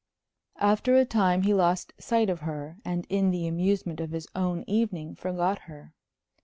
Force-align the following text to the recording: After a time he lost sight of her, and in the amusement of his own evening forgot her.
After 0.57 0.95
a 0.95 1.05
time 1.05 1.43
he 1.43 1.53
lost 1.53 1.93
sight 1.99 2.27
of 2.31 2.39
her, 2.39 2.77
and 2.83 3.05
in 3.07 3.29
the 3.29 3.45
amusement 3.47 3.99
of 3.99 4.09
his 4.09 4.27
own 4.35 4.63
evening 4.65 5.13
forgot 5.13 5.59
her. 5.69 5.93